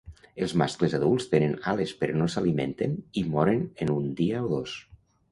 Els 0.43 0.53
mascles 0.59 0.93
adults 0.99 1.25
tenen 1.33 1.51
ales 1.71 1.91
però 1.99 2.15
no 2.21 2.27
s'alimenten 2.35 2.95
i 3.21 3.25
moren 3.35 3.61
en 3.85 3.93
un 3.97 4.09
dia 4.23 4.41
o 4.47 4.49
dos. 4.55 4.73